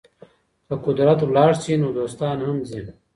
[0.67, 2.81] که قدرت ولاړ سي نو دوستان هم ځي.